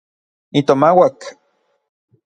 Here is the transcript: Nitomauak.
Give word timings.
Nitomauak. 0.51 1.19